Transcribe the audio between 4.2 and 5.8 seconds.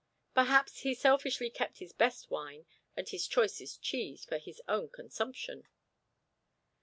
for his own consumption.